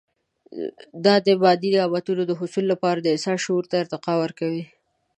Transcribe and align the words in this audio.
دا 1.05 1.15
د 1.25 1.27
مادي 1.41 1.69
نعمتونو 1.75 2.21
د 2.27 2.31
حصول 2.39 2.65
لپاره 2.73 2.99
د 3.01 3.07
انسان 3.15 3.37
شعور 3.45 3.65
ته 3.71 3.75
ارتقا 3.83 4.13
ورکوي. 4.23 4.63